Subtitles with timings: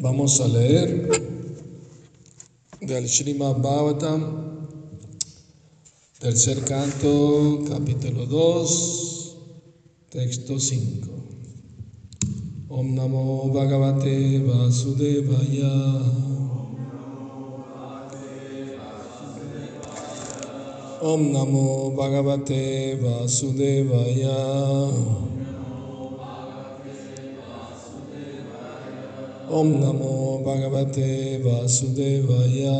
[0.00, 1.10] Vamos a leer
[2.80, 4.68] del Srimad Bhagavatam,
[6.20, 9.36] tercer canto, capítulo 2,
[10.08, 11.08] texto 5.
[12.68, 15.74] Om Namo Bhagavate Vasudevaya.
[21.02, 24.38] Om Namo Bhagavate Vasudevaya.
[29.58, 32.78] Om Namo Bhagavate Vasudevaya.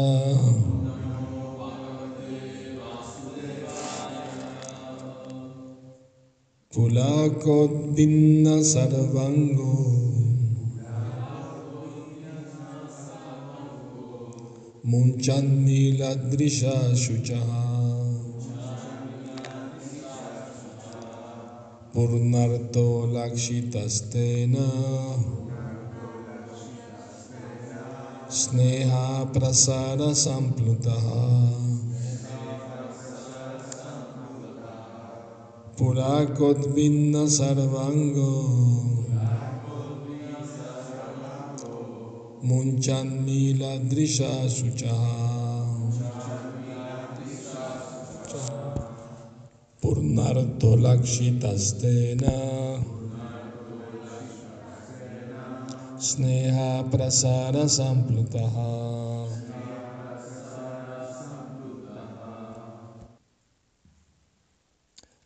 [6.70, 9.74] Pulakot Vinna Sarvango.
[14.84, 17.66] Munchanni Ladrisha Shuchaha.
[21.92, 22.86] Purnarto
[28.32, 30.82] Sneha प्रसाद संप्लुत।
[35.78, 38.32] पुरा कोद्भिन्न स्नेहाप्रसारसम्प्लुतः पुराकोद्भिन्नसर्वाङ्गो
[42.44, 45.02] मुञ्चन्मीलदृशा शुचः
[49.82, 52.57] पूर्णार्थोलक्षितस्तेन
[56.17, 58.55] स्नेहा प्रसार संप्लुतः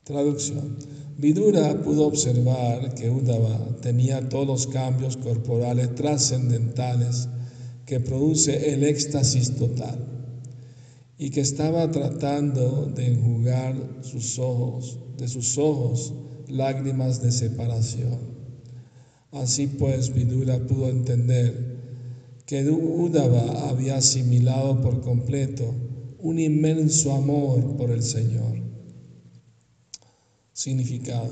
[0.04, 0.78] Traducción.
[1.18, 7.28] Vidura pudo observar que Uddhava tenía todos los cambios corporales trascendentales
[7.86, 10.00] que produce el éxtasis total
[11.18, 16.14] y que estaba tratando de enjugar sus ojos, de sus ojos
[16.48, 18.31] lágrimas de separación.
[19.33, 21.73] Así pues, Vidura pudo entender
[22.45, 25.75] que Uddhava había asimilado por completo
[26.19, 28.61] un inmenso amor por el Señor.
[30.53, 31.31] Significado.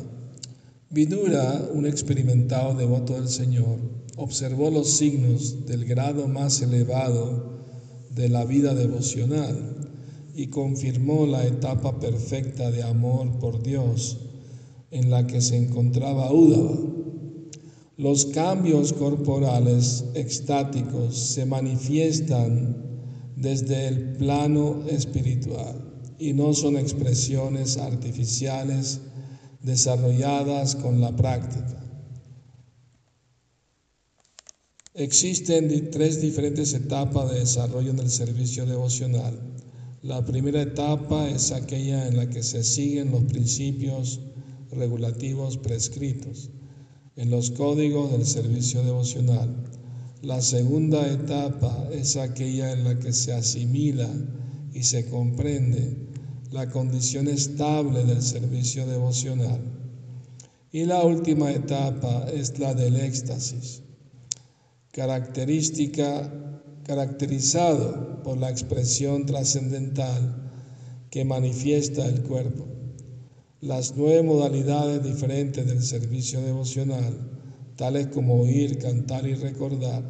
[0.89, 3.79] Vidura, un experimentado devoto del Señor,
[4.17, 7.61] observó los signos del grado más elevado
[8.15, 9.77] de la vida devocional
[10.35, 14.19] y confirmó la etapa perfecta de amor por Dios
[14.91, 17.00] en la que se encontraba Uddhava.
[18.01, 22.75] Los cambios corporales extáticos se manifiestan
[23.37, 29.01] desde el plano espiritual y no son expresiones artificiales
[29.61, 31.85] desarrolladas con la práctica.
[34.95, 39.39] Existen tres diferentes etapas de desarrollo en el servicio devocional.
[40.01, 44.21] La primera etapa es aquella en la que se siguen los principios
[44.71, 46.51] regulativos prescritos
[47.21, 49.55] en los códigos del servicio devocional.
[50.23, 54.09] La segunda etapa es aquella en la que se asimila
[54.73, 55.99] y se comprende
[56.51, 59.61] la condición estable del servicio devocional.
[60.73, 63.83] Y la última etapa es la del éxtasis,
[64.91, 66.33] característica
[66.85, 70.51] caracterizado por la expresión trascendental
[71.11, 72.80] que manifiesta el cuerpo.
[73.63, 77.13] Las nueve modalidades diferentes del servicio devocional,
[77.77, 80.03] tales como oír, cantar y recordar,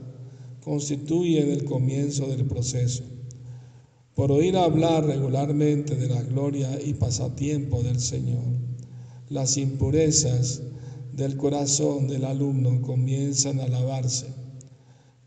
[0.63, 3.03] constituyen el comienzo del proceso.
[4.15, 8.45] Por oír hablar regularmente de la gloria y pasatiempo del Señor,
[9.29, 10.63] las impurezas
[11.13, 14.29] del corazón del alumno comienzan a lavarse.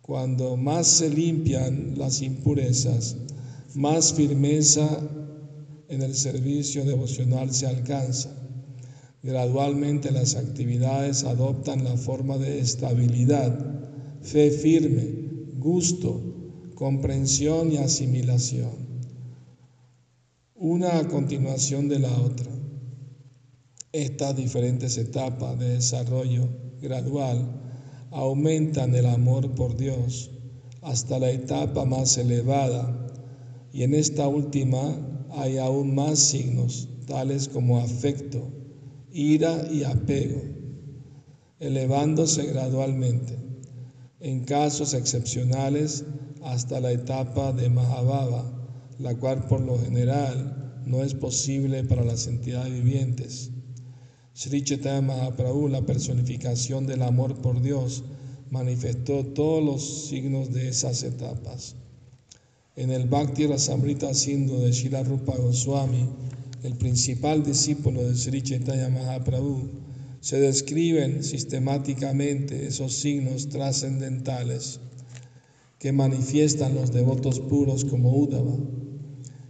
[0.01, 3.17] Cuando más se limpian las impurezas,
[3.73, 5.01] más firmeza
[5.89, 8.29] en el servicio devocional se alcanza.
[9.21, 13.57] Gradualmente las actividades adoptan la forma de estabilidad,
[14.21, 15.07] fe firme,
[15.57, 16.21] gusto,
[16.75, 18.71] comprensión y asimilación.
[20.55, 22.51] Una a continuación de la otra.
[23.91, 26.49] Estas diferentes etapas de desarrollo
[26.81, 27.61] gradual
[28.11, 30.31] aumentan el amor por Dios
[30.81, 33.07] hasta la etapa más elevada
[33.71, 38.51] y en esta última hay aún más signos, tales como afecto,
[39.11, 40.41] ira y apego,
[41.59, 43.37] elevándose gradualmente,
[44.19, 46.05] en casos excepcionales
[46.43, 48.51] hasta la etapa de Mahabhava,
[48.99, 53.51] la cual por lo general no es posible para las entidades vivientes.
[54.33, 58.03] Sri Chaitanya Mahaprabhu, la personificación del amor por Dios,
[58.49, 61.75] manifestó todos los signos de esas etapas.
[62.75, 66.09] En el Bhakti Rasamrita Sindhu de Srila Rupa Goswami,
[66.63, 69.69] el principal discípulo de Sri Chaitanya Mahaprabhu,
[70.21, 74.79] se describen sistemáticamente esos signos trascendentales
[75.77, 78.57] que manifiestan los devotos puros como Uddhava.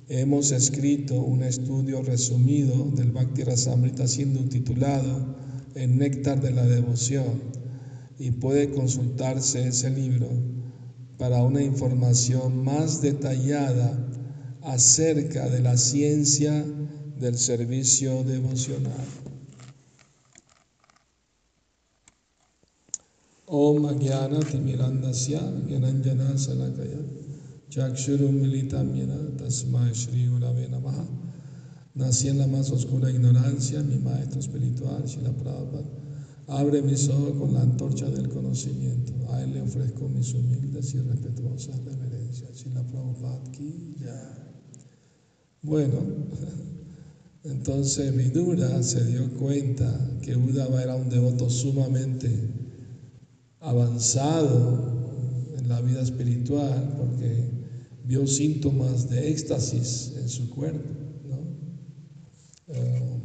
[0.10, 5.34] Hemos escrito un estudio resumido del Bhakti Rasamrita Sindhu titulado
[5.76, 7.42] El Néctar de la Devoción
[8.20, 10.28] y puede consultarse ese libro
[11.18, 13.98] para una información más detallada
[14.62, 16.66] acerca de la ciencia
[17.20, 19.06] del servicio devocional.
[23.46, 26.98] Om Agyana Timirandasya Gyananjana Salakaya
[27.70, 31.06] Chakshurum Militam Yena Tasmai Shri Gurave Namaha
[31.96, 35.86] Nací en la más oscura ignorancia, mi maestro espiritual, Shila Prabhupada,
[36.48, 39.14] abre mis ojos con la antorcha del conocimiento.
[39.32, 42.56] A él le ofrezco mis humildes y respetuosas reverencias.
[42.56, 44.52] Shila Prabhupada ki ya.
[45.62, 46.00] Bueno,
[47.44, 52.30] entonces Vidura se dio cuenta que Udava era un devoto sumamente
[53.60, 55.04] avanzado
[55.58, 57.50] en la vida espiritual porque
[58.04, 60.90] vio síntomas de éxtasis en su cuerpo,
[62.68, 63.22] eh,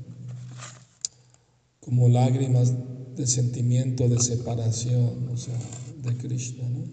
[1.80, 2.72] como lágrimas
[3.18, 5.58] de sentimiento de separación, o sea,
[6.02, 6.68] de Krishna.
[6.68, 6.84] ¿no?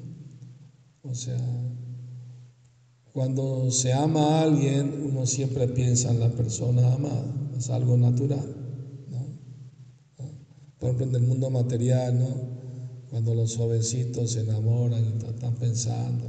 [1.03, 1.37] O sea,
[3.13, 8.43] cuando se ama a alguien, uno siempre piensa en la persona amada, es algo natural.
[9.07, 9.39] ¿no?
[10.79, 12.55] Por ejemplo, en el mundo material, ¿no?
[13.11, 16.25] Cuando los jovencitos se enamoran y están pensando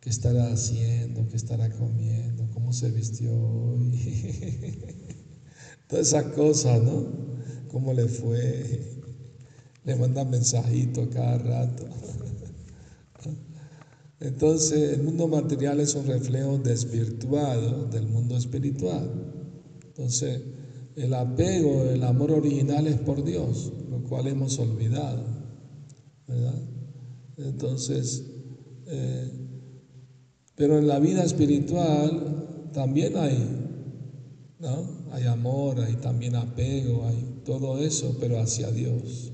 [0.00, 3.92] qué estará haciendo, qué estará comiendo, cómo se vistió hoy.
[5.86, 7.06] Todas esas cosas, ¿no?
[7.68, 9.01] ¿Cómo le fue?
[9.84, 11.86] Le mandan mensajitos cada rato.
[14.20, 19.10] Entonces, el mundo material es un reflejo desvirtuado del mundo espiritual.
[19.84, 20.40] Entonces,
[20.94, 25.24] el apego, el amor original es por Dios, lo cual hemos olvidado.
[27.36, 28.24] Entonces,
[28.86, 29.30] eh,
[30.54, 33.38] pero en la vida espiritual también hay,
[34.60, 35.02] ¿no?
[35.10, 39.32] Hay amor, hay también apego, hay todo eso, pero hacia Dios.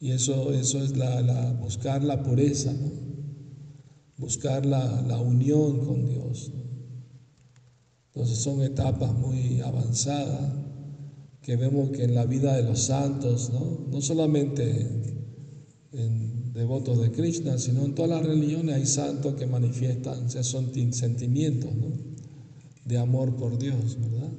[0.00, 2.72] Y eso, eso es la, buscar la pureza,
[4.16, 6.50] buscar la, unión con Dios.
[8.06, 10.54] Entonces son etapas muy avanzadas
[11.42, 14.88] que vemos que en la vida de los santos, no, no solamente
[15.92, 21.70] en devotos de Krishna, sino en todas las religiones hay santos que manifiestan esos sentimientos
[22.86, 24.32] de amor por Dios, ¿verdad?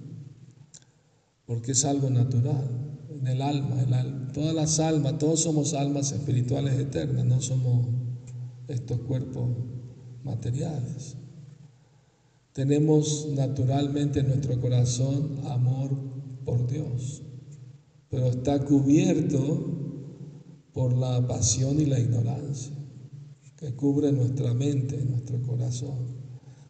[1.45, 2.90] Porque es algo natural
[3.21, 7.87] en el alma, el Todas las almas, todos somos almas espirituales eternas, no somos
[8.67, 9.49] estos cuerpos
[10.23, 11.17] materiales.
[12.53, 15.91] Tenemos naturalmente en nuestro corazón amor
[16.43, 17.21] por Dios,
[18.09, 19.67] pero está cubierto
[20.73, 22.73] por la pasión y la ignorancia
[23.55, 26.21] que cubre nuestra mente, nuestro corazón.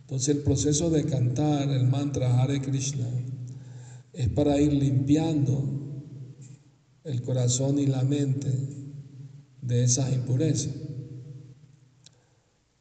[0.01, 3.07] Entonces el proceso de cantar el mantra Hare Krishna
[4.11, 5.80] es para ir limpiando
[7.03, 8.51] el corazón y la mente
[9.61, 10.73] de esas impurezas.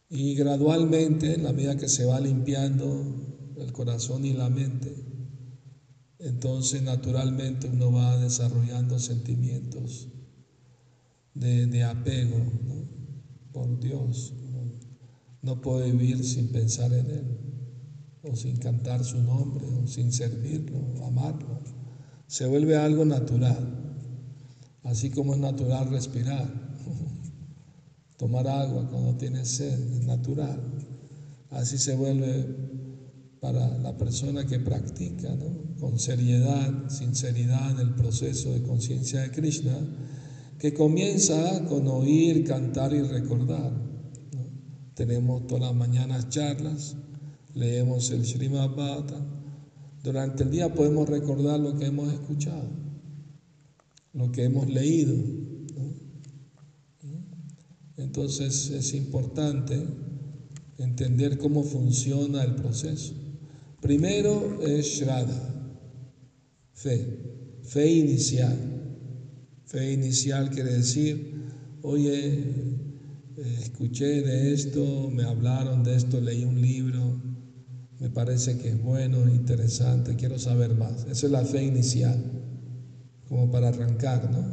[0.09, 4.93] Y gradualmente, en la medida que se va limpiando el corazón y la mente,
[6.19, 10.09] entonces naturalmente uno va desarrollando sentimientos
[11.35, 12.39] de, apego
[13.53, 14.35] por Dios.
[15.43, 17.39] No, puede vivir sin pensar en Él,
[18.23, 21.61] o sin cantar su nombre, o sin servirlo, amarlo.
[22.27, 23.80] Se vuelve algo natural,
[24.85, 26.71] así como es natural respirar.
[28.17, 30.61] Tomar agua cuando tiene sed es natural.
[31.51, 32.47] Así se vuelve
[33.41, 35.35] para la persona que practica
[35.79, 39.79] con seriedad, sinceridad el proceso de conciencia de Krishna
[40.61, 43.73] que comienza con oír, cantar y recordar.
[44.95, 46.97] Tenemos todas las mañanas charlas,
[47.55, 49.27] leemos el Srimad Bhata.
[50.03, 52.69] Durante el día podemos recordar lo que hemos escuchado,
[54.13, 55.15] lo que hemos leído.
[57.97, 59.83] Entonces es importante
[60.79, 63.15] entender cómo funciona el proceso.
[63.81, 65.79] Primero es Shraddha,
[66.73, 68.57] fe, fe inicial.
[69.65, 71.45] Fe inicial quiere decir,
[71.83, 72.45] oye,
[73.63, 77.21] escuché de esto, me hablaron de esto, leí un libro,
[78.01, 81.05] me parece que es bueno, interesante, quiero saber más.
[81.05, 82.19] Esa es la fe inicial,
[83.31, 84.45] como para arrancar, ¿no?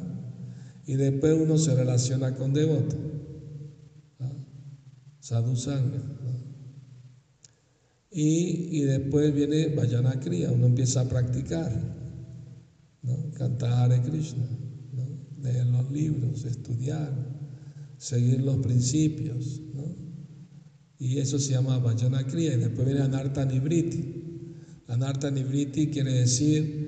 [0.85, 2.95] Y después uno se relaciona con devoto,
[5.19, 6.01] sadhu sangha.
[8.09, 11.71] Y, y, después viene Vayana Kriya, uno empieza a practicar,
[13.01, 13.31] ¿no?
[13.31, 14.47] cantar a Krishna
[15.41, 17.13] leer los libros, estudiar,
[17.97, 19.61] seguir los principios.
[20.99, 22.55] Y eso se llama Vajana Kriya.
[22.55, 24.23] Y después viene Anarta Nibriti.
[24.87, 26.86] Anarta Nibriti quiere decir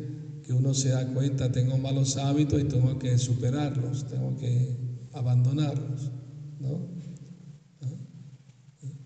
[0.50, 4.75] que uno se da cuenta, tengo malos hábitos y tengo que superarlos, tengo que
[5.13, 6.12] abandonarlos.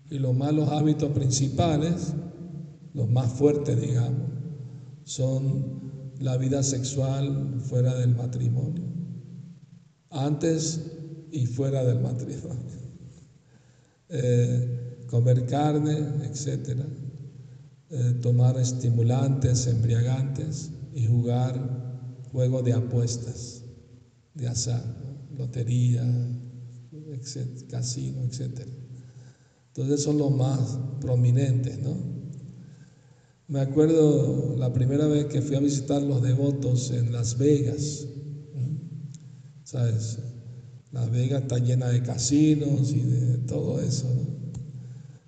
[0.08, 2.14] Y los malos hábitos principales,
[2.94, 4.30] los más fuertes, digamos,
[5.02, 8.84] son la vida sexual fuera del matrimonio,
[10.08, 10.80] antes
[11.30, 12.72] y fuera del matrimonio,
[14.08, 16.86] eh, comer carne, etc.,
[17.90, 23.64] eh, tomar estimulantes, embriagantes y jugar juegos de apuestas,
[24.34, 24.84] de azar,
[25.36, 26.04] lotería,
[27.68, 28.60] casino, etc.
[29.68, 31.96] Entonces son los más prominentes, ¿no?
[33.48, 38.06] Me acuerdo la primera vez que fui a visitar los devotos en Las Vegas.
[39.64, 40.18] ¿Sabes?
[40.92, 44.06] Las Vegas está llena de casinos y de todo eso.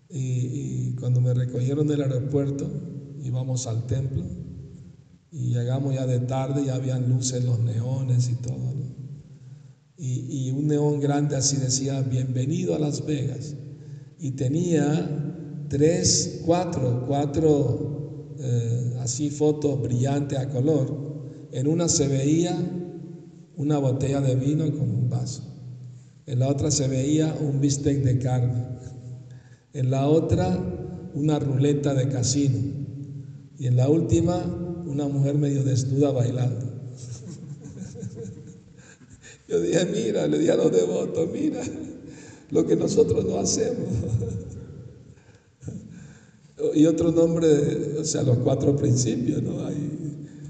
[0.09, 2.71] Y, cuando me recogieron del aeropuerto,
[3.23, 4.46] íbamos al templo
[5.31, 8.75] y llegamos ya de tarde, ya habían luces, los neones y todo.
[9.99, 13.55] Y, y un neón grande así decía, bienvenido a Las Vegas.
[14.19, 21.49] Y tenía tres, cuatro, cuatro eh, así fotos brillantes a color.
[21.53, 22.57] En una se veía
[23.57, 25.43] una botella de vino con un vaso.
[26.27, 28.65] En la otra se veía un bistec de carne.
[29.73, 30.59] En la otra
[31.15, 32.59] una ruleta de casino.
[33.59, 36.67] Y en la última una mujer medio desnuda bailando.
[39.49, 41.63] Yo dije, mira, le di a los devotos, mira
[42.51, 43.89] lo que nosotros no hacemos.
[46.75, 49.67] Y otro nombre, o sea, los cuatro principios, ¿no?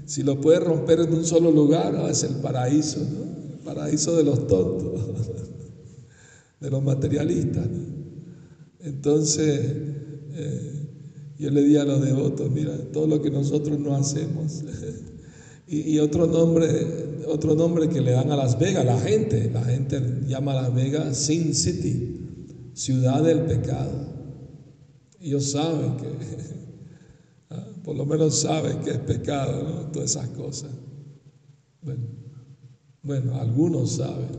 [0.05, 3.23] si lo puedes romper en un solo lugar, ah, es el paraíso, ¿no?
[3.53, 5.01] El paraíso de los tontos,
[6.61, 7.67] de los materialistas.
[8.79, 9.59] Entonces,
[10.31, 10.86] eh,
[11.37, 14.63] yo le di a los devotos, mira, todo lo que nosotros no hacemos.
[15.67, 20.01] y, otro nombre, otro nombre que le dan a Las Vegas, la gente, la gente
[20.27, 24.15] llama a Las Vegas Sin City, ciudad del pecado.
[25.19, 26.07] Ellos saben que,
[27.51, 29.89] ah, por lo menos saben que es pecado.
[29.91, 30.71] Todas esas cosas.
[31.81, 32.07] Bueno,
[33.03, 34.29] bueno algunos saben,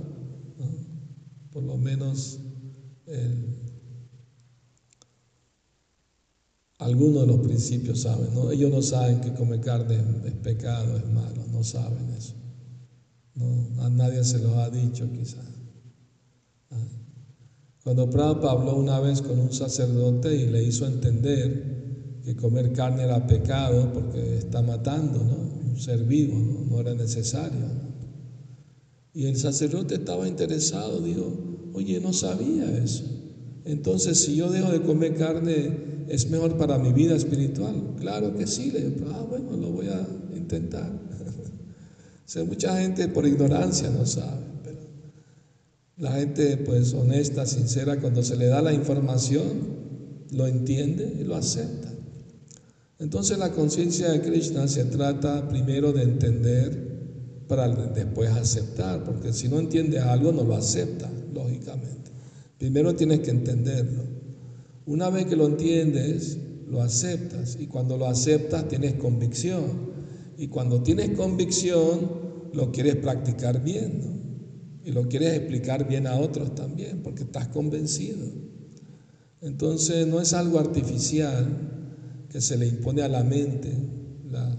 [1.53, 2.41] por lo menos
[6.79, 8.51] algunos de los principios saben, ¿no?
[8.51, 12.35] Ellos no saben que comer carne es, pecado, es malo, no saben eso.
[13.81, 15.45] A nadie se lo ha dicho quizás.
[17.83, 23.05] Cuando Prabhupada habló una vez con un sacerdote y le hizo entender que comer carne
[23.05, 25.71] era pecado porque está matando, ¿no?
[25.71, 26.37] Un ser vivo,
[26.69, 26.81] ¿no?
[26.81, 27.67] era necesario.
[29.15, 31.33] Y el sacerdote estaba interesado, dijo,
[31.73, 33.05] oye, no sabía eso.
[33.69, 37.97] Entonces, si yo dejo de comer carne, ¿es mejor para mi vida espiritual?
[37.99, 40.91] Claro que sí, le digo, ah, bueno, lo voy a intentar.
[42.37, 44.49] o mucha gente por ignorancia no sabe.
[45.99, 49.47] La gente pues honesta, sincera, cuando se le da la información,
[50.33, 51.93] lo entiende y lo acepta.
[52.99, 59.49] Entonces la conciencia de Krishna se trata primero de entender para después aceptar, porque si
[59.49, 61.98] no entiendes algo no lo acepta, lógicamente.
[62.59, 64.03] Primero tienes que entenderlo.
[64.87, 66.39] Una vez que lo entiendes,
[66.69, 69.89] lo aceptas y cuando lo aceptas tienes convicción.
[70.37, 72.11] Y cuando tienes convicción,
[72.53, 74.19] lo quieres practicar bien
[74.85, 78.27] y lo quieres explicar bien a otros también, porque estás convencido.
[79.41, 83.71] Entonces no es algo artificial que se le impone a la mente
[84.25, 84.57] la,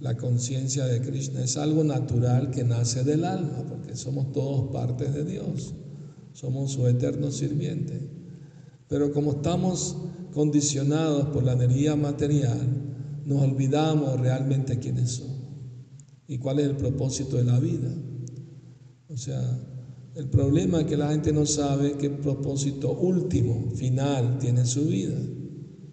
[0.00, 5.12] la conciencia de Krishna, es algo natural que nace del alma, porque somos todos partes
[5.14, 5.74] de Dios,
[6.36, 7.98] somos su eterno sirviente.
[8.88, 9.96] Pero como estamos
[10.34, 12.60] condicionados por la energía material,
[13.24, 15.36] nos olvidamos realmente quiénes somos
[16.28, 17.88] y cuál es el propósito de la vida.
[19.08, 19.40] O sea,
[20.14, 25.16] el problema es que la gente no sabe qué propósito último, final, tiene su vida.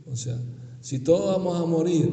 [0.07, 0.37] O sea,
[0.81, 2.09] si todos vamos a morir,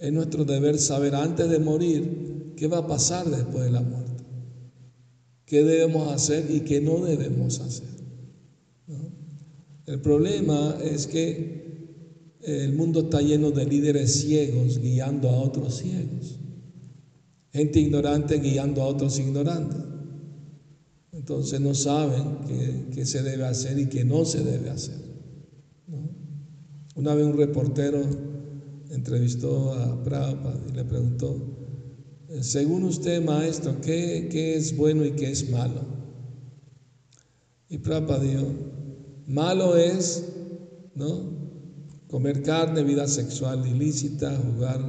[0.00, 4.09] es nuestro deber saber antes de morir qué va a pasar después de la muerte.
[5.50, 7.88] ¿Qué debemos hacer y qué no debemos hacer?
[9.84, 16.38] El problema es que el mundo está lleno de líderes ciegos guiando a otros ciegos.
[17.52, 19.80] Gente ignorante guiando a otros ignorantes.
[21.10, 25.00] Entonces no saben qué, se debe hacer y qué no se debe hacer.
[26.94, 28.00] Una vez un reportero
[28.90, 31.59] entrevistó a Prabhupada y le preguntó,
[32.40, 35.80] según usted, maestro, ¿qué, ¿qué, es bueno y qué es malo?
[37.68, 38.46] Y Prabhupada dijo,
[39.26, 40.28] malo es,
[40.94, 41.40] ¿no?
[42.08, 44.80] Comer carne, vida sexual ilícita, jugar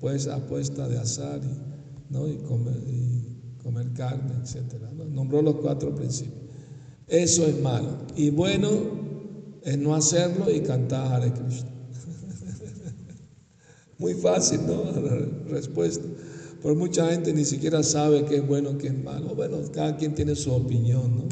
[0.00, 2.26] pues apuesta de azar y, ¿no?
[2.26, 2.36] y,
[3.62, 4.74] comer, carne, etc.
[5.10, 6.40] Nombró los cuatro principios.
[7.06, 7.98] Eso es malo.
[8.16, 8.68] Y bueno
[9.62, 11.70] es no hacerlo y cantar Hare Krishna.
[13.98, 14.84] Muy fácil, ¿no?
[15.50, 16.06] Respuesta.
[16.62, 19.34] Pero mucha gente ni siquiera sabe qué es bueno, qué es malo.
[19.34, 21.28] Bueno, cada quien tiene su opinión, ¿no?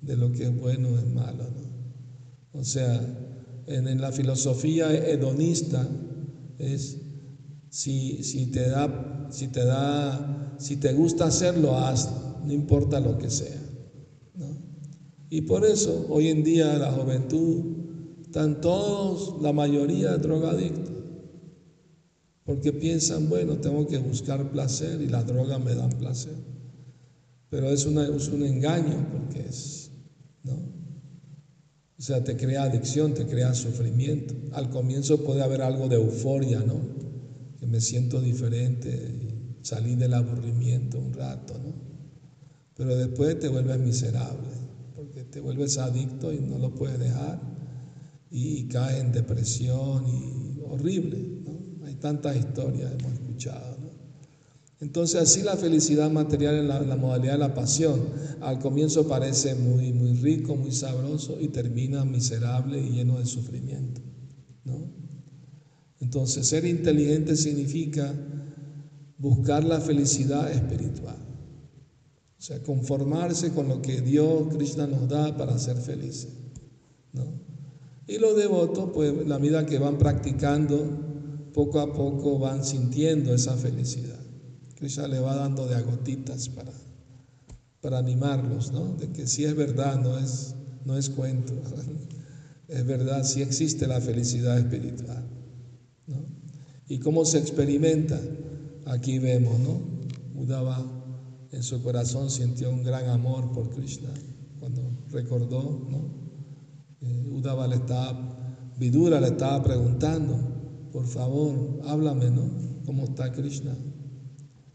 [0.00, 1.44] De lo que es bueno o es malo.
[2.52, 3.00] O sea,
[3.66, 5.88] en, la filosofía hedonista
[6.58, 6.98] es
[7.68, 13.18] si, si, te da, si te da, si te gusta hacerlo, hazlo, no importa lo
[13.18, 13.60] que sea.
[15.30, 17.62] Y por eso hoy en día la juventud
[18.22, 20.91] están todos, la mayoría drogadictos
[22.44, 26.34] porque piensan, bueno, tengo que buscar placer y las drogas me dan placer.
[27.48, 29.90] Pero es, es un engaño porque es,
[30.42, 30.54] ¿no?
[30.54, 34.34] O sea, te crea adicción, te crea sufrimiento.
[34.52, 36.80] Al comienzo puede haber algo de euforia, ¿no?
[37.60, 41.72] Que me siento diferente y salí del aburrimiento un rato, ¿no?
[42.74, 44.48] Pero después te vuelves miserable,
[44.96, 47.40] porque te vuelves adicto y no lo puedes dejar
[48.30, 51.41] y, y caes en depresión y horrible
[52.02, 53.78] tantas historias hemos escuchado.
[54.80, 58.02] Entonces así la felicidad material en la, modalidad de la pasión
[58.40, 64.00] al comienzo parece muy, muy rico, muy sabroso y termina miserable y lleno de sufrimiento.
[66.00, 68.12] Entonces ser inteligente significa
[69.18, 71.16] buscar la felicidad espiritual.
[72.36, 76.28] O sea, conformarse con lo que Dios, Krishna nos da para ser felices.
[78.08, 81.11] Y los devotos, pues la vida que van practicando,
[81.52, 84.18] poco a poco van sintiendo esa felicidad.
[84.74, 86.72] Krishna le va dando de agotitas para,
[87.80, 88.96] para animarlos, ¿no?
[88.96, 90.54] De que si es verdad, no es,
[90.84, 91.54] no es cuento.
[92.68, 95.22] Es verdad, si existe la felicidad espiritual.
[96.06, 96.24] ¿no?
[96.88, 98.18] ¿Y cómo se experimenta?
[98.86, 99.78] Aquí vemos, ¿no?
[100.34, 100.82] Udava
[101.50, 104.08] en su corazón sintió un gran amor por Krishna
[104.58, 107.06] cuando recordó, ¿no?
[107.06, 110.51] Eh, Udava le estaba, Vidura le estaba preguntando,
[110.92, 112.50] por favor, háblame, ¿no?
[112.84, 113.74] ¿Cómo está Krishna?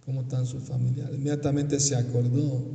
[0.03, 1.15] ¿Cómo están sus familiares?
[1.15, 2.65] Inmediatamente se acordó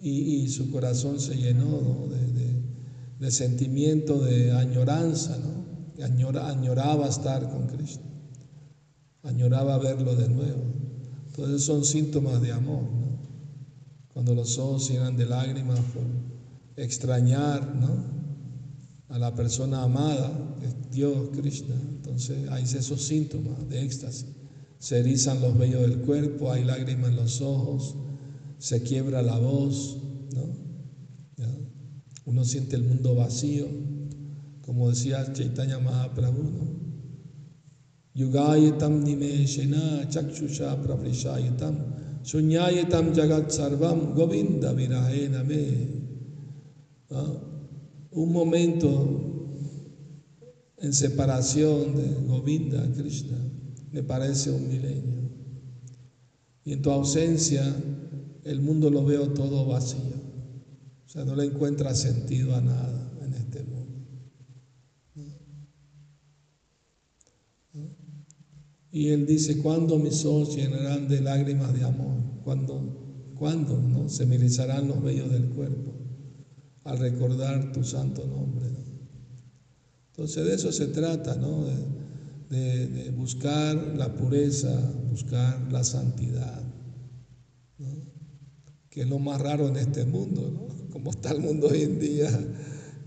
[0.00, 2.08] y, su corazón se llenó
[3.18, 5.66] de, sentimiento de añoranza, ¿no?
[6.40, 8.04] añoraba estar con Krishna,
[9.22, 10.62] añoraba verlo de nuevo.
[11.26, 13.18] Entonces son síntomas de amor, ¿no?
[14.12, 16.04] Cuando los ojos llenan de lágrimas por
[16.76, 18.15] extrañar, ¿no?
[19.08, 20.30] A la persona amada,
[20.90, 21.74] Dios, Krishna.
[21.74, 24.26] Entonces hay esos síntomas de éxtasis.
[24.78, 27.96] Se erizan los vellos del cuerpo, hay lágrimas en los ojos,
[28.58, 29.98] se quiebra la voz,
[30.34, 31.44] ¿no?
[32.26, 33.66] Uno siente el mundo vacío,
[34.62, 36.86] como decía Chaitanya Mahaprabhu, ¿no?
[38.16, 45.86] Yugayetam nimeshena chakshusha pravrishayetam sunyayetam jagat sarvam govinda virahena me
[48.16, 49.26] un momento
[50.78, 53.36] en separación de Govinda, Krishna,
[53.92, 55.30] me parece un milenio.
[56.64, 57.62] Y en tu ausencia,
[58.44, 60.16] el mundo lo veo todo vacío.
[61.04, 63.86] O sea, no le encuentra sentido a nada en este mundo.
[68.90, 72.16] Y él dice, ¿cuándo mis ojos llenarán de lágrimas de amor?
[72.42, 74.08] ¿Cuándo, ¿cuándo no?
[74.08, 76.05] se me los vellos del cuerpo?
[76.86, 78.66] Al recordar tu santo nombre.
[80.10, 81.64] Entonces de eso se trata, ¿no?
[82.48, 84.72] De, buscar la pureza,
[85.10, 86.62] buscar la santidad,
[87.78, 87.88] ¿no?
[88.88, 90.88] que es lo más raro en este mundo, ¿no?
[90.90, 92.30] como está el mundo hoy en día,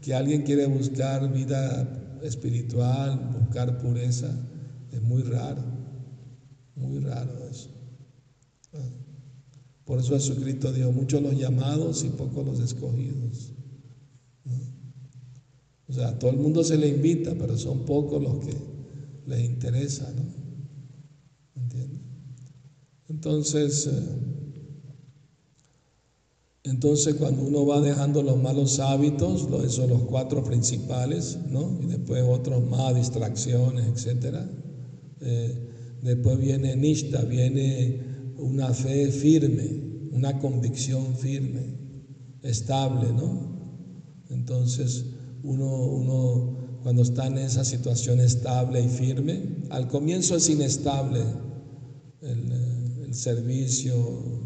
[0.01, 4.29] que alguien quiere buscar vida espiritual, buscar pureza,
[4.91, 5.63] es muy raro,
[6.75, 7.69] muy raro eso.
[9.85, 13.53] Por eso Jesucristo dijo, muchos los llamados y pocos los escogidos.
[15.99, 18.53] A todo el mundo se le invita, pero son pocos los que
[19.25, 21.61] les interesa, ¿no?
[21.61, 22.01] ¿Entiendes?
[23.09, 24.29] Entonces, eh,
[26.63, 31.77] entonces cuando uno va dejando los malos hábitos, esos los cuatro principales, ¿no?
[31.81, 34.49] Y después otros más, distracciones, etcétera.
[35.21, 41.77] Eh, después viene nishta, viene una fe firme, una convicción firme,
[42.41, 43.49] estable, ¿no?
[44.29, 45.05] Entonces,
[45.43, 51.23] uno, cuando está en esa situación estable y firme, al comienzo es inestable
[52.21, 54.43] el, servicio,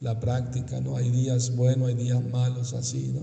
[0.00, 0.94] la práctica, ¿no?
[0.96, 3.22] Hay días buenos, hay días malos, así, ¿no?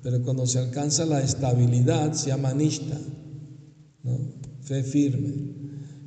[0.00, 2.96] Pero cuando se alcanza la estabilidad, se llama nishta,
[4.04, 4.16] ¿no?
[4.62, 5.34] Fe firme.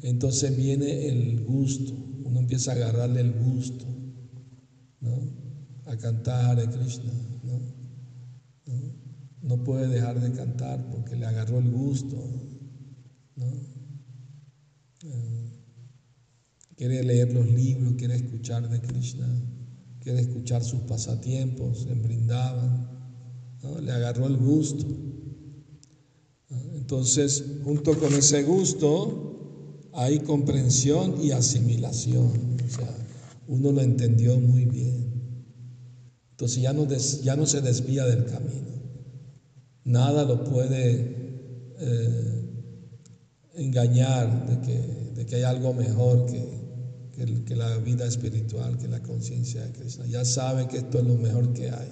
[0.02, 3.86] Entonces viene el gusto, uno empieza a agarrarle el gusto,
[5.02, 5.19] ¿no?
[5.86, 7.12] A cantar a Krishna,
[9.43, 9.58] ¿no?
[9.58, 9.63] ¿no?
[9.63, 12.17] puede dejar de cantar porque le agarró el gusto,
[13.36, 13.45] ¿no?
[15.06, 15.49] Eh,
[16.75, 19.27] quiere leer los libros, quiere escuchar de Krishna
[20.03, 22.89] quiere escuchar sus pasatiempos en Brindavan,
[23.82, 24.86] le agarró el gusto.
[26.75, 32.58] Entonces, junto con ese gusto, hay comprensión y asimilación.
[32.65, 32.93] O sea,
[33.47, 35.13] uno lo entendió muy bien.
[36.32, 36.86] Entonces ya no,
[37.23, 38.83] ya no se desvía del camino.
[39.86, 42.43] Nada lo puede eh,
[43.56, 49.02] engañar de que, de que hay algo mejor que, que, la vida espiritual, que la
[49.02, 50.06] conciencia de Cristo.
[50.06, 51.91] Ya sabe que esto es lo mejor que hay.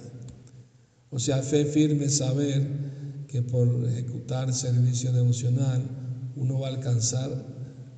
[1.10, 5.82] O sea, fe firme saber que por ejecutar servicio devocional
[6.36, 7.30] uno va a alcanzar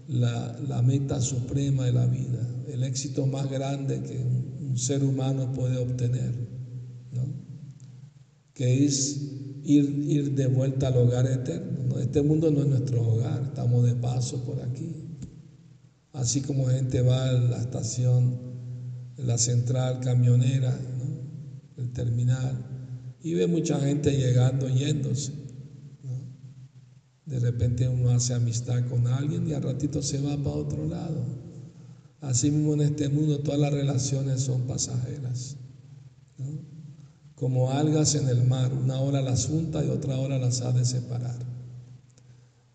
[0.08, 5.78] la, meta suprema de la vida, el éxito más grande que un, ser humano puede
[5.78, 6.34] obtener.
[8.54, 9.20] Que es
[9.64, 11.98] ir, ir de vuelta al hogar eterno.
[11.98, 14.94] Este mundo no es nuestro hogar, estamos de paso por aquí.
[16.12, 18.38] Así como gente va a la estación,
[19.16, 20.78] la central camionera,
[21.76, 22.64] el terminal,
[23.20, 25.32] y ve mucha gente llegando, yéndose.
[27.26, 31.24] De repente uno hace amistad con alguien y al ratito se va para otro lado.
[32.20, 35.56] Así mismo en este mundo todas las relaciones son pasajeras.
[37.44, 40.82] Como algas en el mar, una hora las junta y otra hora las ha de
[40.82, 41.36] separar.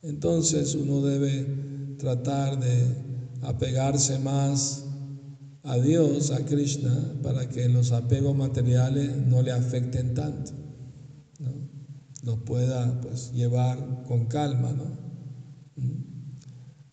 [0.03, 2.83] Entonces uno debe tratar de
[3.41, 4.85] apegarse más
[5.63, 10.51] a Dios, a Krishna, para que los apegos materiales no le afecten tanto,
[11.39, 11.49] ¿no?
[12.21, 14.71] los pueda pues, llevar con calma.
[14.71, 15.83] ¿no?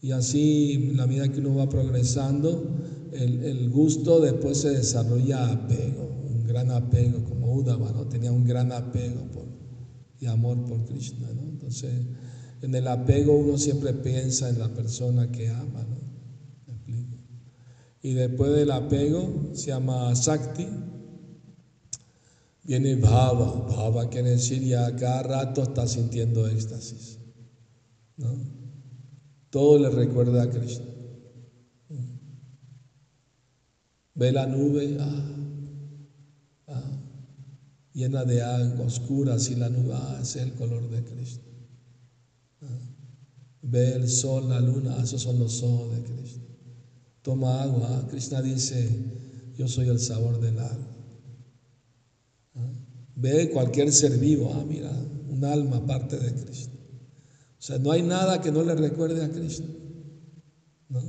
[0.01, 2.71] Y así, la medida que uno va progresando,
[3.12, 8.07] el, gusto después se desarrolla apego, un gran apego, ¿no?
[8.09, 9.47] tenía un gran apego por,
[10.21, 11.29] y amor por Krishna.
[11.35, 11.42] ¿no?
[11.42, 11.92] Entonces,
[12.62, 15.85] en el apego uno siempre piensa en la persona que ama.
[15.85, 15.97] ¿no?
[18.03, 20.66] Y después del apego se llama Sakti.
[22.62, 23.66] Viene Bhava.
[23.69, 27.19] Bhava quiere decir ya cada rato está sintiendo éxtasis.
[28.16, 28.29] ¿no?
[29.51, 30.87] Todo le recuerda a Krishna.
[34.14, 35.37] Ve la nube ah,
[37.97, 41.43] llena de agua oscura, así la nube, ah, es el color de Krishna.
[43.63, 46.47] Ve el sol, la luna, esos son los ojos de Krishna
[47.27, 48.07] toma agua.
[48.09, 48.89] Krishna dice,
[49.59, 50.87] yo soy el sabor del agua.
[52.55, 52.73] ¿Ah?
[53.17, 54.93] Ve cualquier ser vivo, ah, mira,
[55.29, 56.75] un alma parte de Krishna.
[57.59, 59.67] O sea, no hay nada que no le recuerde a Krishna.
[60.89, 61.03] ¿No?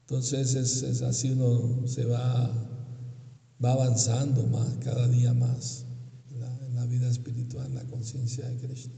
[0.00, 2.71] Entonces es, así uno se va,
[3.64, 5.86] va avanzando más, cada día más
[6.66, 8.94] en la vida espiritual, en la conciencia de Krishna.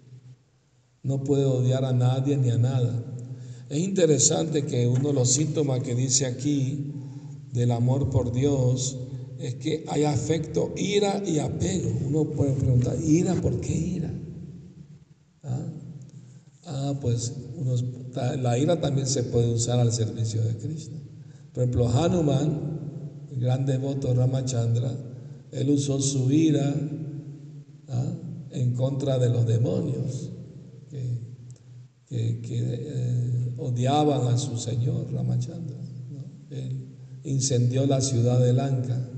[1.02, 3.04] No puede odiar a nadie ni a nada.
[3.68, 6.92] Es interesante que uno de los síntomas que dice aquí
[7.52, 8.96] del amor por Dios
[9.38, 11.90] es que hay afecto, ira y apego.
[12.06, 13.34] Uno puede preguntar, ¿ira?
[13.34, 14.14] ¿Por qué ira?
[15.42, 15.66] Ah,
[16.66, 17.34] ah pues
[18.40, 20.96] la ira también se puede usar al servicio de Cristo.
[21.52, 22.73] Por ejemplo, Hanuman,
[23.38, 24.92] gran devoto Ramachandra,
[25.52, 26.74] él usó su ira
[27.88, 28.12] ah,
[28.50, 30.30] en contra de los demonios
[32.08, 35.76] que, eh, odiaban a su señor Ramachandra.
[36.50, 39.10] Él incendió la ciudad de Lanka.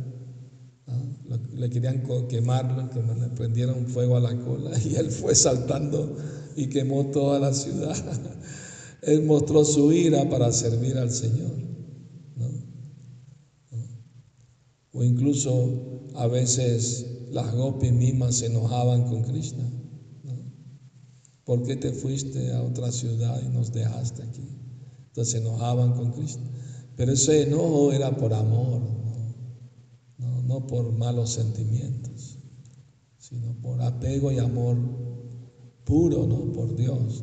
[1.55, 6.17] Le querían quemarlo, que le prendieron fuego a la cola y él fue saltando
[6.55, 7.97] y quemó toda la ciudad.
[9.03, 11.53] Él mostró su ira para servir al Señor.
[14.97, 19.71] O incluso a veces las gopis mismas se enojaban con Krishna.
[21.45, 24.49] ¿Por qué te fuiste a otra ciudad y nos dejaste aquí?
[25.09, 26.43] Entonces se enojaban con Cristo.
[26.97, 28.81] Pero ese enojo era por amor,
[30.19, 32.39] no, por malos sentimientos,
[33.19, 34.79] sino por apego y amor
[35.85, 36.53] puro, ¿no?
[36.53, 37.23] Por Dios,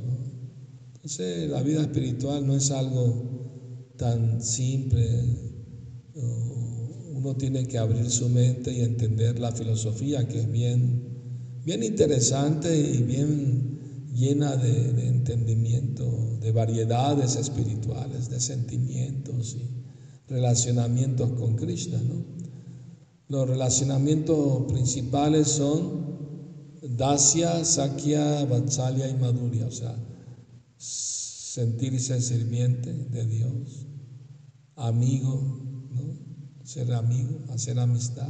[0.96, 5.53] Entonces la vida espiritual no es algo tan simple.
[7.24, 12.78] Uno tiene que abrir su mente y entender la filosofía que es bien, bien interesante
[12.78, 22.02] y bien llena de, entendimiento, de variedades espirituales, de sentimientos y relacionamientos con Krishna.
[23.30, 26.04] Los relacionamientos principales son
[26.82, 29.96] Dasya, Sakya, Vatsalya y Madhurya, o sea,
[30.76, 33.88] sentirse sirviente de Dios,
[34.76, 35.42] amigo,
[35.90, 36.33] ¿no?
[36.64, 38.30] Ser amigo, hacer amistad,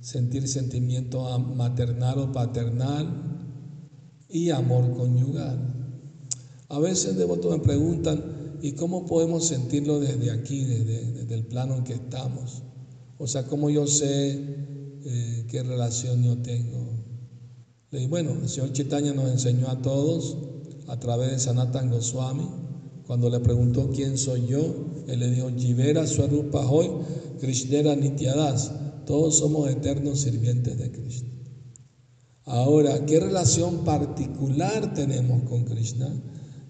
[0.00, 3.28] sentir sentimiento maternal o paternal
[4.28, 5.74] y amor conyugal.
[6.68, 11.84] A veces devotos me preguntan, ¿y cómo podemos sentirlo desde aquí, desde, el plano en
[11.84, 12.62] que estamos?
[13.18, 14.38] O sea, ¿cómo yo sé
[15.04, 16.88] eh, qué relación yo tengo?
[17.90, 20.36] Le digo, bueno, el señor Chaitanya nos enseñó a todos
[20.88, 22.48] a través de Sanatan Goswami.
[23.08, 24.60] Cuando le preguntó quién soy yo,
[25.06, 26.90] él le dijo, Jivera Swarupa Hoy,
[27.40, 28.70] Krishnera Nityadas.
[29.06, 31.30] Todos somos eternos sirvientes de Krishna.
[32.44, 36.06] Ahora, ¿qué relación particular tenemos con Krishna?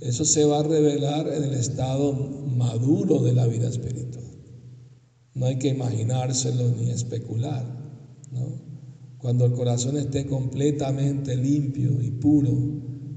[0.00, 4.24] Eso se va a revelar en el estado maduro de la vida espiritual.
[5.34, 7.66] No hay que imaginárselo ni especular.
[9.18, 12.56] Cuando el corazón esté completamente limpio y puro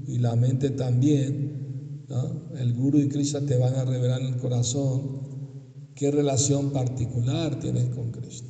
[0.08, 1.61] y la mente también,
[2.58, 5.20] el Guru y Krishna te van a revelar en el corazón
[5.94, 8.48] qué relación particular tienes con Krishna.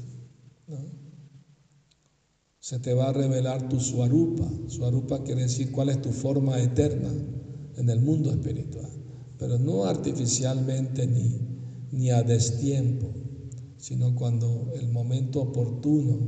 [2.58, 4.48] Se te va a revelar tu Swarupa.
[4.68, 7.10] Swarupa quiere decir cuál es tu forma eterna
[7.76, 8.90] en el mundo espiritual,
[9.38, 11.40] pero no artificialmente ni,
[11.90, 13.08] ni a destiempo,
[13.78, 16.18] sino cuando el momento oportuno,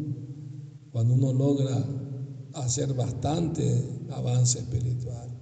[0.91, 1.85] cuando uno logra
[2.55, 5.34] hacer bastante avance espiritual,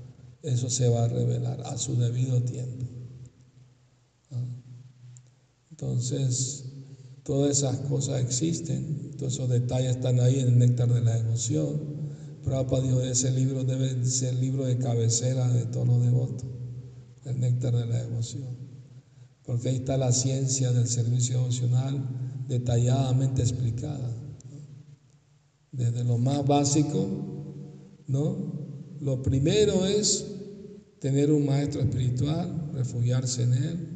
[0.42, 2.84] eso se va a revelar a su debido tiempo.
[4.30, 4.44] ¿Ah?
[5.70, 6.64] Entonces,
[7.22, 11.80] todas esas cosas existen, todos esos detalles están ahí en el néctar de la emoción.
[12.44, 16.44] Prabhupada dijo, ese libro debe ser el libro de cabecera de tono devoto,
[17.24, 18.56] el néctar de la devoción.
[19.44, 24.10] Porque ahí está la ciencia del servicio devocional detalladamente explicada.
[25.70, 27.06] Desde lo más básico,
[28.08, 28.61] ¿no?
[29.02, 30.24] Lo primero es
[31.00, 33.88] tener un maestro espiritual, refugiarse en él,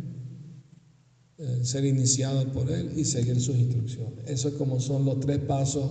[1.38, 4.24] eh, ser iniciado por él y seguir sus instrucciones.
[4.26, 5.88] Eso es como son los tres pasos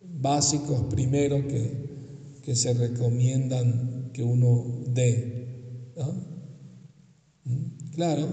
[0.00, 5.92] básicos primero que, que se recomiendan que uno dé.
[7.44, 7.90] ¿Mm?
[7.92, 8.26] Claro,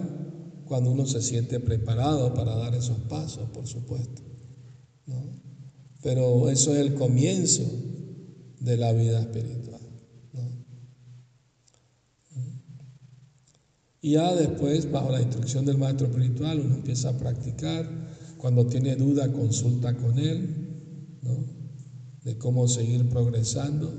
[0.66, 4.24] cuando uno se siente preparado para dar esos pasos, por supuesto.
[6.02, 7.64] Pero eso es el comienzo
[8.60, 9.82] de la vida espiritual.
[10.34, 10.62] ¿Mm?
[14.02, 17.88] Y ya después, bajo la instrucción del maestro espiritual, uno empieza a practicar.
[18.38, 21.20] Cuando tiene duda, consulta con él.
[21.22, 21.60] ¿no?
[22.24, 23.92] de cómo seguir progresando.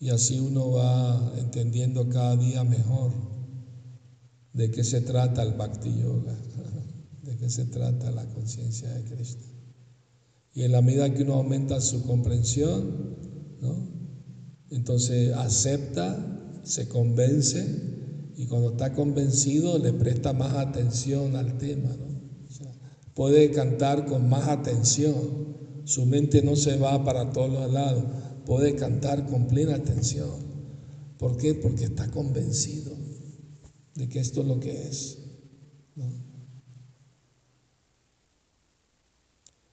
[0.00, 3.12] Y así uno va entendiendo cada día mejor
[4.52, 6.38] de qué se trata el Bhakti Yoga,
[7.22, 9.47] de qué se trata la conciencia de Cristo.
[10.58, 13.16] Y en la medida que uno aumenta su comprensión,
[14.70, 21.96] entonces acepta, se convence y cuando está convencido le presta más atención al tema.
[23.14, 28.02] puede cantar con más atención su mente no se va para todos los lados,
[28.44, 30.40] puede cantar con plena atención.
[31.18, 31.54] ¿Por qué?
[31.54, 32.96] Porque está convencido
[33.94, 35.18] de que esto es lo que es.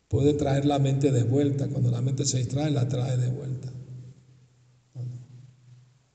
[0.08, 1.68] Puede traer la mente de vuelta.
[1.68, 3.72] Cuando la mente se distrae, la trae de vuelta.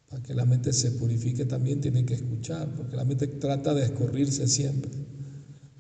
[0.09, 3.85] Para que la mente se purifique también tiene que escuchar, porque la mente trata de
[3.85, 4.91] escurrirse siempre.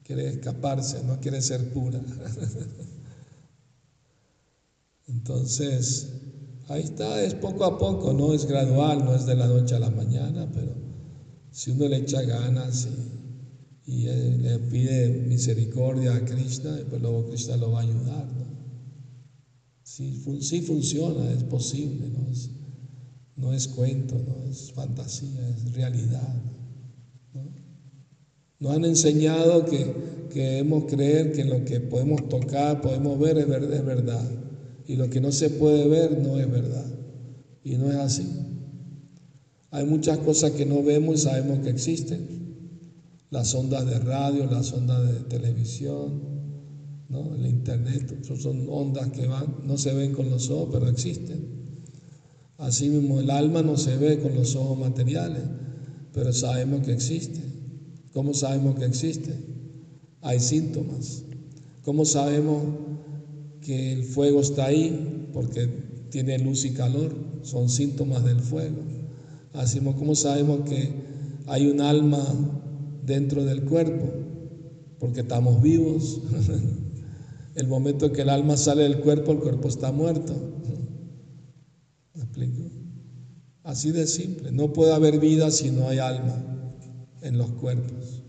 [0.04, 2.00] Quiere escaparse, no quiere ser pura.
[5.08, 6.12] Entonces,
[6.68, 9.80] ahí está, es poco a poco, no es gradual, no es de la noche a
[9.80, 10.72] la mañana, pero
[11.50, 13.19] si uno le echa ganas y,
[13.90, 18.26] le pide misericordia a Krishna, pues luego Krishna lo va a ayudar.
[18.26, 18.50] ¿no?
[19.82, 22.30] Sí, funciona, es posible, ¿no?
[22.30, 22.50] Es,
[23.36, 26.42] no es cuento, no es fantasía, es realidad.
[28.60, 29.92] Nos han enseñado que,
[30.32, 34.22] que debemos creer que lo que podemos tocar, podemos ver, es verdad.
[34.86, 36.86] Y lo que no se puede ver no es verdad.
[37.64, 38.28] Y no es así.
[39.70, 42.39] Hay muchas cosas que no vemos y sabemos que existen.
[43.30, 46.20] Las ondas de radio, las ondas de televisión,
[47.08, 47.34] ¿no?
[47.34, 51.60] el internet, son ondas que van, no se ven con los ojos, pero existen.
[52.58, 55.42] Así mismo el alma no se ve con los ojos materiales,
[56.12, 57.40] pero sabemos que existe.
[58.12, 59.32] ¿Cómo sabemos que existe?
[60.20, 61.24] Hay síntomas.
[61.82, 62.62] ¿Cómo sabemos
[63.60, 65.68] que el fuego está ahí porque
[66.10, 68.82] tiene luz y calor, son síntomas del fuego.
[69.52, 70.90] Así como sabemos que
[71.46, 72.59] hay un alma
[73.10, 74.08] dentro del cuerpo,
[74.98, 76.22] porque estamos vivos.
[77.56, 80.32] el momento que el alma sale del cuerpo, el cuerpo está muerto.
[82.14, 82.62] ¿Me explico?
[83.64, 84.52] Así de simple.
[84.52, 86.42] No puede haber vida si no hay alma
[87.20, 88.22] en los cuerpos.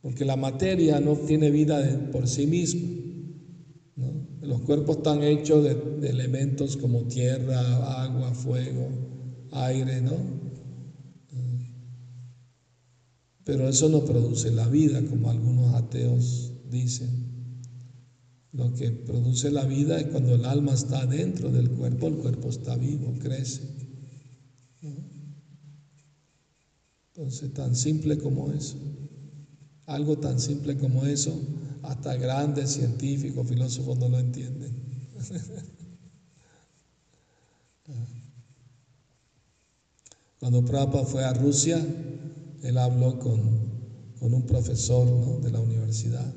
[0.00, 2.88] Porque la materia no tiene vida por sí misma.
[4.40, 8.88] Los cuerpos están hechos de, de elementos como tierra, agua, fuego,
[9.50, 10.49] aire, ¿no?
[13.50, 17.58] Pero eso no produce la vida, como algunos ateos dicen.
[18.52, 22.48] Lo que produce la vida es cuando el alma está dentro del cuerpo, el cuerpo
[22.48, 23.62] está vivo, crece.
[27.08, 28.76] Entonces, tan simple como eso.
[29.86, 31.36] Algo tan simple como eso,
[31.82, 34.76] hasta grandes científicos, filósofos no lo entienden.
[40.38, 41.84] Cuando Prabhupada fue a Rusia,
[42.62, 43.70] él habló con,
[44.20, 46.34] un profesor de la universidad.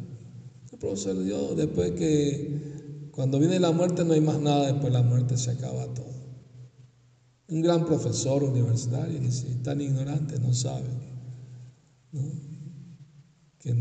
[0.71, 4.91] El profesor dijo, después que cuando viene la muerte no hay más nada, después de
[4.91, 6.13] la muerte se acaba todo.
[7.49, 10.87] Un gran profesor universitario dice, tan ignorante, no sabe.
[13.59, 13.75] Que,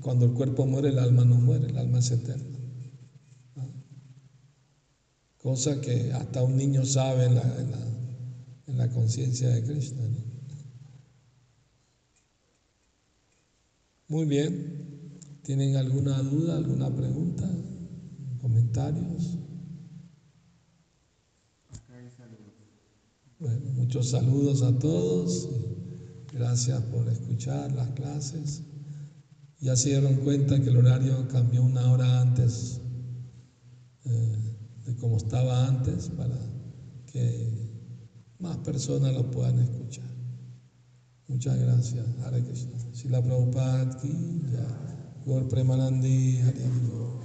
[0.00, 2.58] cuando el cuerpo muere, el alma no muere, el alma es eterna.
[5.36, 7.42] Cosa que hasta un niño sabe en la,
[8.66, 10.02] en la, conciencia de Krishna.
[14.12, 15.18] Muy bien.
[15.42, 17.48] ¿Tienen alguna duda, alguna pregunta?
[18.42, 19.38] ¿Comentarios?
[23.38, 25.48] Bueno, muchos saludos a todos.
[26.30, 28.60] Gracias por escuchar las clases.
[29.60, 32.82] Ya se dieron cuenta que el horario cambió una hora antes
[34.04, 36.36] eh, de como estaba antes para
[37.10, 37.48] que
[38.38, 40.11] más personas lo puedan escuchar.
[41.32, 42.06] Muchas gracias.
[42.24, 42.78] Hare Krishna.
[42.92, 43.98] Sila Prabhupada
[45.24, 47.21] Gaur Premanandi, Hare